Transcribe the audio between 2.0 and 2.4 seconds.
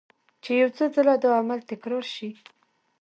شي